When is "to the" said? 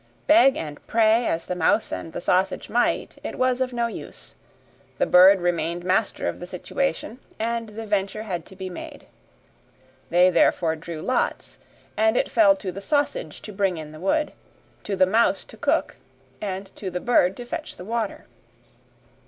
12.55-12.81, 14.85-15.05, 16.77-16.99